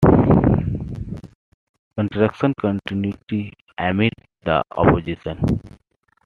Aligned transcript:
Construction 1.95 2.55
continued 2.59 3.53
amid 3.77 4.11
the 4.43 4.63
opposition. 4.75 5.37